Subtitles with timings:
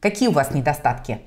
[0.00, 1.20] Какие у вас недостатки?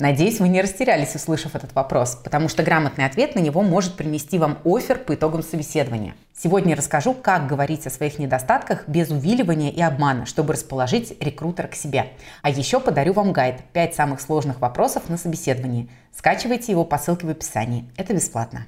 [0.00, 4.40] Надеюсь, вы не растерялись, услышав этот вопрос, потому что грамотный ответ на него может принести
[4.40, 6.16] вам офер по итогам собеседования.
[6.36, 11.76] Сегодня расскажу, как говорить о своих недостатках без увиливания и обмана, чтобы расположить рекрутера к
[11.76, 12.06] себе.
[12.42, 15.88] А еще подарю вам гайд «5 самых сложных вопросов на собеседовании».
[16.12, 17.88] Скачивайте его по ссылке в описании.
[17.96, 18.66] Это бесплатно.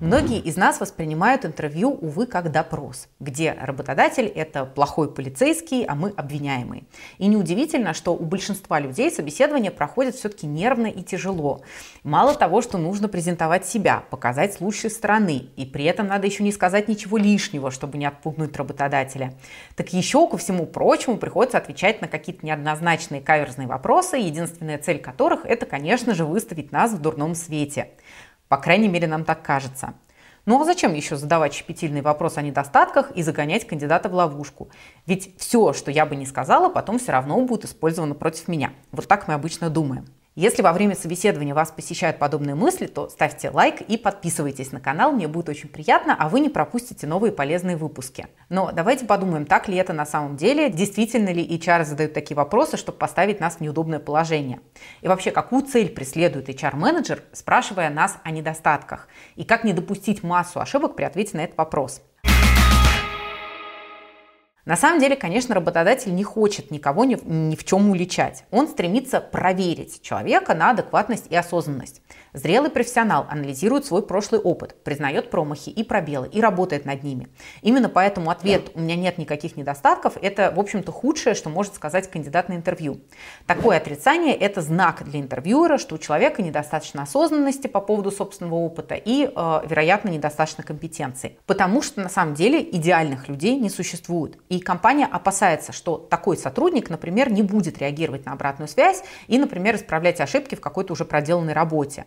[0.00, 6.14] Многие из нас воспринимают интервью, увы, как допрос, где работодатель– это плохой полицейский, а мы
[6.16, 6.84] обвиняемые.
[7.18, 11.60] И неудивительно, что у большинства людей собеседование проходит все-таки нервно и тяжело.
[12.02, 16.44] Мало того, что нужно презентовать себя, показать с лучшей стороны, и при этом надо еще
[16.44, 19.34] не сказать ничего лишнего, чтобы не отпугнуть работодателя.
[19.76, 25.44] Так еще, ко всему прочему, приходится отвечать на какие-то неоднозначные каверзные вопросы, единственная цель которых–
[25.44, 27.90] это, конечно же, выставить нас в дурном свете.
[28.50, 29.94] По крайней мере, нам так кажется.
[30.44, 34.70] Ну а зачем еще задавать щепетильный вопрос о недостатках и загонять кандидата в ловушку?
[35.06, 38.72] Ведь все, что я бы не сказала, потом все равно будет использовано против меня.
[38.90, 40.06] Вот так мы обычно думаем.
[40.36, 45.10] Если во время собеседования вас посещают подобные мысли, то ставьте лайк и подписывайтесь на канал,
[45.10, 48.28] мне будет очень приятно, а вы не пропустите новые полезные выпуски.
[48.48, 52.76] Но давайте подумаем, так ли это на самом деле, действительно ли HR задают такие вопросы,
[52.76, 54.60] чтобы поставить нас в неудобное положение.
[55.00, 60.60] И вообще, какую цель преследует HR-менеджер, спрашивая нас о недостатках, и как не допустить массу
[60.60, 62.02] ошибок при ответе на этот вопрос.
[64.66, 68.44] На самом деле, конечно, работодатель не хочет никого ни, ни в чем уличать.
[68.50, 72.02] Он стремится проверить человека на адекватность и осознанность.
[72.32, 77.28] Зрелый профессионал анализирует свой прошлый опыт, признает промахи и пробелы и работает над ними.
[77.62, 82.10] Именно поэтому ответ «у меня нет никаких недостатков»– это, в общем-то, худшее, что может сказать
[82.10, 83.00] кандидат на интервью.
[83.46, 88.94] Такое отрицание– это знак для интервьюера, что у человека недостаточно осознанности по поводу собственного опыта
[88.94, 91.38] и, э, вероятно, недостаточно компетенции.
[91.46, 94.38] Потому что, на самом деле, идеальных людей не существует.
[94.50, 99.76] И компания опасается, что такой сотрудник, например, не будет реагировать на обратную связь и, например,
[99.76, 102.04] исправлять ошибки в какой-то уже проделанной работе.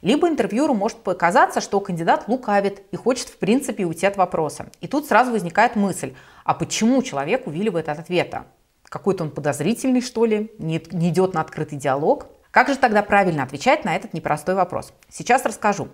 [0.00, 4.68] Либо интервьюеру может показаться, что кандидат лукавит и хочет в принципе уйти от вопроса.
[4.80, 6.14] И тут сразу возникает мысль,
[6.44, 8.46] а почему человек увиливает от ответа?
[8.84, 12.26] Какой-то он подозрительный, что ли, не, не идет на открытый диалог?
[12.50, 14.94] Как же тогда правильно отвечать на этот непростой вопрос?
[15.10, 15.88] Сейчас расскажу.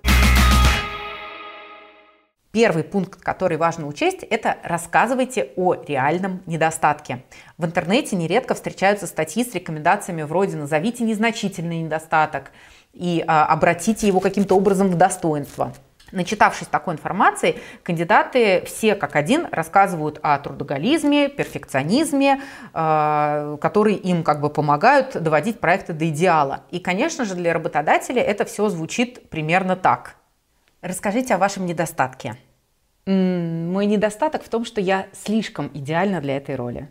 [2.50, 7.25] Первый пункт, который важно учесть, это рассказывайте о реальном недостатке.
[7.59, 12.50] В интернете нередко встречаются статьи с рекомендациями вроде «назовите незначительный недостаток»,
[12.94, 15.75] и а, обратите его каким-то образом в достоинство.
[16.10, 22.41] Начитавшись такой информации, кандидаты все как один рассказывают о трудоголизме, перфекционизме,
[22.72, 26.62] э, которые им как бы помогают доводить проекты до идеала.
[26.70, 30.16] И, конечно же, для работодателя это все звучит примерно так.
[30.81, 32.37] Расскажите о вашем недостатке.
[33.05, 36.89] Мой недостаток в том, что я слишком идеальна для этой роли.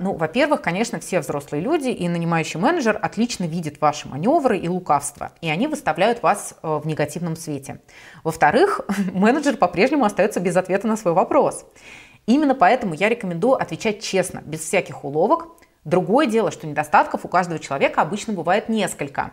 [0.00, 5.32] Ну, во-первых, конечно, все взрослые люди и нанимающий менеджер отлично видят ваши маневры и лукавства,
[5.40, 7.80] и они выставляют вас э, в негативном свете.
[8.24, 8.80] Во-вторых,
[9.12, 11.64] менеджер по-прежнему остается без ответа на свой вопрос.
[12.26, 15.46] Именно поэтому я рекомендую отвечать честно, без всяких уловок.
[15.84, 19.32] Другое дело, что недостатков у каждого человека обычно бывает несколько.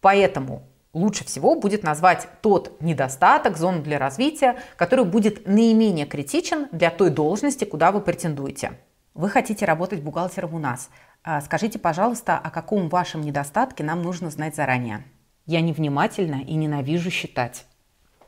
[0.00, 0.62] Поэтому
[0.94, 7.10] лучше всего будет назвать тот недостаток, зону для развития, который будет наименее критичен для той
[7.10, 8.78] должности, куда вы претендуете.
[9.12, 10.88] Вы хотите работать бухгалтером у нас.
[11.22, 15.04] А, скажите, пожалуйста, о каком вашем недостатке нам нужно знать заранее?
[15.46, 17.66] Я невнимательна и ненавижу считать.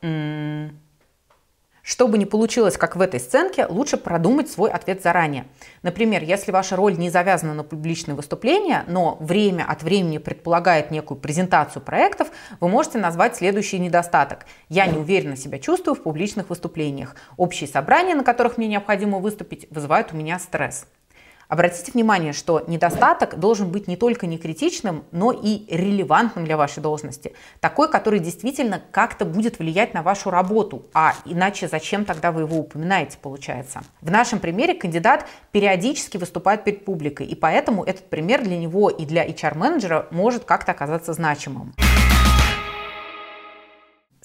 [0.02, 0.78] М-м-
[1.86, 5.46] чтобы не получилось, как в этой сценке, лучше продумать свой ответ заранее.
[5.82, 11.20] Например, если ваша роль не завязана на публичные выступления, но время от времени предполагает некую
[11.20, 12.28] презентацию проектов,
[12.58, 14.46] вы можете назвать следующий недостаток.
[14.68, 17.14] Я не уверенно себя чувствую в публичных выступлениях.
[17.36, 20.86] Общие собрания, на которых мне необходимо выступить, вызывают у меня стресс.
[21.48, 26.82] Обратите внимание, что недостаток должен быть не только не критичным, но и релевантным для вашей
[26.82, 27.34] должности.
[27.60, 30.86] Такой, который действительно как-то будет влиять на вашу работу.
[30.92, 33.82] А иначе зачем тогда вы его упоминаете, получается?
[34.00, 39.04] В нашем примере кандидат периодически выступает перед публикой, и поэтому этот пример для него и
[39.04, 41.74] для HR-менеджера может как-то оказаться значимым.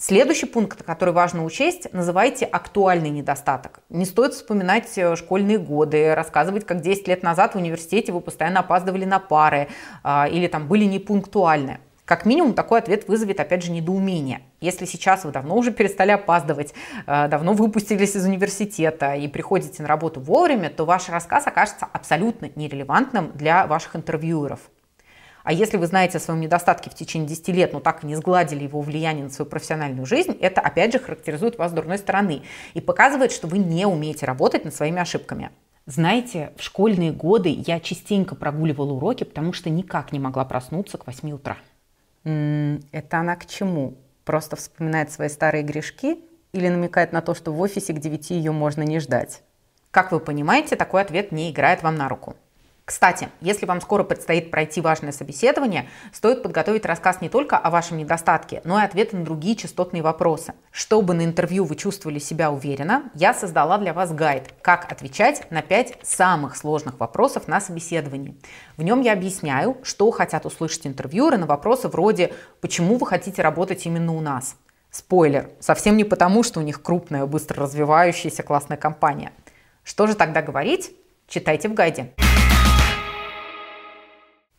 [0.04, 3.82] Следующий пункт, который важно учесть, называйте актуальный недостаток.
[3.88, 8.58] Не стоит вспоминать э, школьные годы, рассказывать, как 10 лет назад в университете вы постоянно
[8.58, 9.68] опаздывали на пары
[10.02, 11.78] а, или там были непунктуальны.
[12.04, 14.40] Как минимум такой ответ вызовет, опять же, недоумение.
[14.60, 16.74] Если сейчас вы давно уже перестали опаздывать,
[17.06, 22.50] э, давно выпустились из университета и приходите на работу вовремя, то ваш рассказ окажется абсолютно
[22.56, 24.58] нерелевантным для ваших интервьюеров.
[25.44, 28.14] А если вы знаете о своем недостатке в течение 10 лет, но так и не
[28.14, 32.42] сгладили его влияние на свою профессиональную жизнь, это опять же характеризует вас с дурной стороны
[32.74, 35.50] и показывает, что вы не умеете работать над своими ошибками.
[35.84, 41.06] Знаете, в школьные годы я частенько прогуливала уроки, потому что никак не могла проснуться к
[41.06, 41.56] 8 утра.
[42.24, 43.98] Это она к чему?
[44.24, 46.20] Просто вспоминает свои старые грешки
[46.52, 49.42] или намекает на то, что в офисе к 9 ее можно не ждать?
[49.90, 52.36] Как вы понимаете, такой ответ не играет вам на руку.
[52.92, 57.96] Кстати, если вам скоро предстоит пройти важное собеседование, стоит подготовить рассказ не только о вашем
[57.96, 60.52] недостатке, но и ответы на другие частотные вопросы.
[60.70, 65.62] Чтобы на интервью вы чувствовали себя уверенно, я создала для вас гайд «Как отвечать на
[65.62, 68.36] 5 самых сложных вопросов на собеседовании».
[68.76, 73.86] В нем я объясняю, что хотят услышать интервьюеры на вопросы вроде «Почему вы хотите работать
[73.86, 74.56] именно у нас?».
[74.90, 79.32] Спойлер, совсем не потому, что у них крупная, быстро развивающаяся классная компания.
[79.82, 80.94] Что же тогда говорить?
[81.26, 82.12] Читайте в гайде.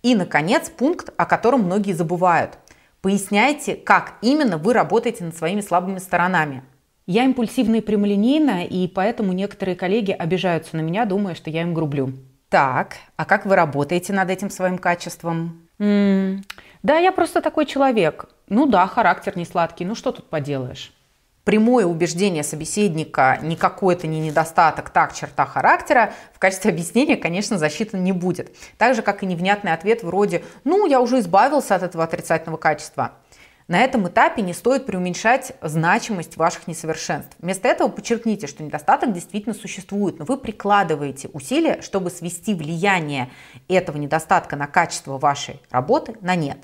[0.04, 2.60] И, наконец, пункт, о котором многие забывают.
[3.02, 6.64] Поясняйте, как именно вы работаете над своими слабыми сторонами.
[7.06, 11.74] Я импульсивна и прямолинейна, и поэтому некоторые коллеги обижаются на меня, думая, что я им
[11.74, 12.14] грублю.
[12.50, 15.68] Так, а как вы работаете над этим своим качеством?
[15.80, 16.44] М-м,
[16.84, 18.30] да, я просто такой человек.
[18.48, 20.94] Ну да, характер не сладкий, ну что тут поделаешь?
[21.44, 28.04] Прямое убеждение собеседника не какой-то не недостаток, так, черта характера, в качестве объяснения, конечно, засчитан
[28.04, 28.56] не будет.
[28.78, 33.14] Так же, как и невнятный ответ вроде «ну, я уже избавился от этого отрицательного качества».
[33.70, 37.36] На этом этапе не стоит преуменьшать значимость ваших несовершенств.
[37.40, 43.32] Вместо этого подчеркните, что недостаток действительно существует, но вы прикладываете усилия, чтобы свести влияние
[43.70, 46.58] этого недостатка на качество вашей работы на нет.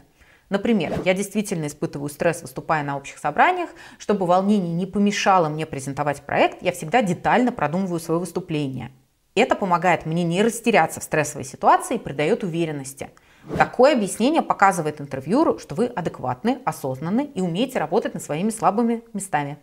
[0.49, 3.69] Например, я действительно испытываю стресс, выступая на общих собраниях.
[3.99, 8.91] Чтобы волнение не помешало мне презентовать проект, я всегда детально продумываю свое выступление.
[9.35, 13.11] Это помогает мне не растеряться в стрессовой ситуации и придает уверенности.
[13.57, 19.59] Такое объяснение показывает интервьюеру, что вы адекватны, осознанны и умеете работать над своими слабыми местами.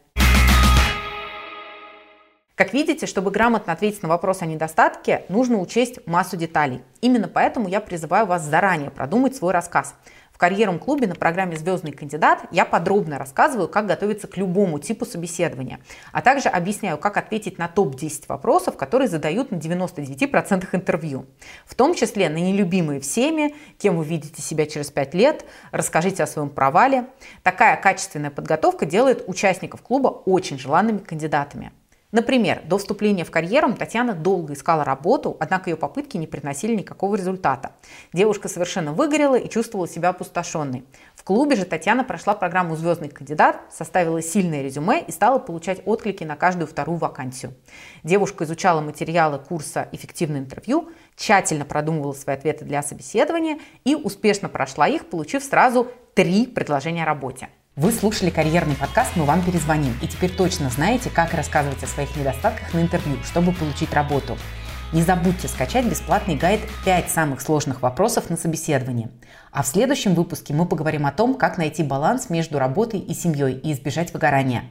[2.56, 6.80] Как видите, чтобы грамотно ответить на вопрос о недостатке, нужно учесть массу деталей.
[7.02, 9.94] Именно поэтому я призываю вас заранее продумать свой рассказ.
[10.36, 15.06] В карьерном клубе на программе «Звездный кандидат» я подробно рассказываю, как готовиться к любому типу
[15.06, 15.80] собеседования,
[16.12, 21.24] а также объясняю, как ответить на топ-10 вопросов, которые задают на 99% интервью.
[21.64, 26.26] В том числе на нелюбимые всеми, кем вы видите себя через 5 лет, расскажите о
[26.26, 27.06] своем провале.
[27.42, 31.72] Такая качественная подготовка делает участников клуба очень желанными кандидатами.
[32.16, 37.14] Например, до вступления в карьеру Татьяна долго искала работу, однако ее попытки не приносили никакого
[37.14, 37.72] результата.
[38.14, 40.86] Девушка совершенно выгорела и чувствовала себя опустошенной.
[41.14, 46.24] В клубе же Татьяна прошла программу «Звездный кандидат», составила сильное резюме и стала получать отклики
[46.24, 47.52] на каждую вторую вакансию.
[48.02, 54.88] Девушка изучала материалы курса «Эффективное интервью», тщательно продумывала свои ответы для собеседования и успешно прошла
[54.88, 57.50] их, получив сразу три предложения о работе.
[57.76, 62.16] Вы слушали карьерный подкаст «Мы вам перезвоним» и теперь точно знаете, как рассказывать о своих
[62.16, 64.38] недостатках на интервью, чтобы получить работу.
[64.94, 69.10] Не забудьте скачать бесплатный гайд «5 самых сложных вопросов на собеседовании».
[69.52, 73.58] А в следующем выпуске мы поговорим о том, как найти баланс между работой и семьей
[73.58, 74.64] и избежать выгорания.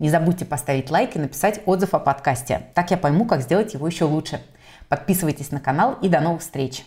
[0.00, 2.62] Не забудьте поставить лайк и написать отзыв о подкасте.
[2.74, 4.42] Так я пойму, как сделать его еще лучше.
[4.88, 6.84] Подписывайтесь на канал и до новых встреч!